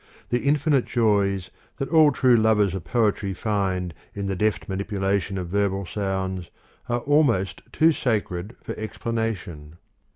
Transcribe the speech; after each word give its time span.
The 0.29 0.39
infinite 0.39 0.85
joys 0.85 1.51
that 1.77 1.89
all 1.89 2.11
true 2.11 2.35
lovers 2.35 2.73
of 2.73 2.83
poetry 2.83 3.35
find 3.35 3.93
in 4.15 4.25
the 4.25 4.35
deft 4.35 4.67
manipulation 4.67 5.37
of 5.37 5.49
verbal 5.49 5.85
sounds 5.85 6.49
are 6.89 7.01
almost 7.01 7.61
too 7.71 7.91
sacred 7.91 8.55
for 8.63 8.75
explanation. 8.79 9.75